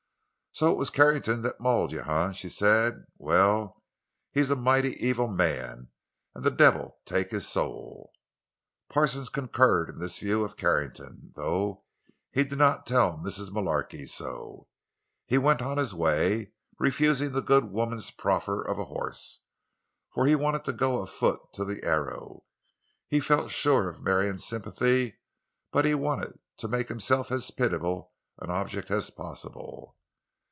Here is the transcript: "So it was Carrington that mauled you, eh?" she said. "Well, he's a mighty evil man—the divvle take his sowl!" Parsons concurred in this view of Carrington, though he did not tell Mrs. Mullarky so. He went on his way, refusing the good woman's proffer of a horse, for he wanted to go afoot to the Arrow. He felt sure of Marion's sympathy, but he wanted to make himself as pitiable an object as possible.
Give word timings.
"So 0.53 0.69
it 0.69 0.75
was 0.77 0.89
Carrington 0.89 1.43
that 1.43 1.61
mauled 1.61 1.93
you, 1.93 2.01
eh?" 2.01 2.31
she 2.33 2.49
said. 2.49 3.05
"Well, 3.17 3.81
he's 4.33 4.51
a 4.51 4.55
mighty 4.55 4.93
evil 5.03 5.29
man—the 5.29 6.51
divvle 6.51 6.97
take 7.05 7.31
his 7.31 7.47
sowl!" 7.47 8.11
Parsons 8.89 9.29
concurred 9.29 9.89
in 9.89 9.99
this 9.99 10.19
view 10.19 10.43
of 10.43 10.57
Carrington, 10.57 11.31
though 11.35 11.85
he 12.31 12.43
did 12.43 12.57
not 12.59 12.85
tell 12.85 13.17
Mrs. 13.17 13.49
Mullarky 13.49 14.05
so. 14.05 14.67
He 15.25 15.37
went 15.37 15.61
on 15.61 15.77
his 15.77 15.95
way, 15.95 16.51
refusing 16.77 17.31
the 17.31 17.41
good 17.41 17.71
woman's 17.71 18.11
proffer 18.11 18.61
of 18.61 18.77
a 18.77 18.85
horse, 18.85 19.39
for 20.11 20.27
he 20.27 20.35
wanted 20.35 20.65
to 20.65 20.73
go 20.73 20.99
afoot 21.01 21.53
to 21.53 21.63
the 21.63 21.81
Arrow. 21.85 22.43
He 23.07 23.21
felt 23.21 23.51
sure 23.51 23.87
of 23.87 24.03
Marion's 24.03 24.45
sympathy, 24.45 25.15
but 25.71 25.85
he 25.85 25.95
wanted 25.95 26.37
to 26.57 26.67
make 26.67 26.89
himself 26.89 27.31
as 27.31 27.49
pitiable 27.51 28.11
an 28.39 28.51
object 28.51 28.91
as 28.91 29.09
possible. 29.09 29.95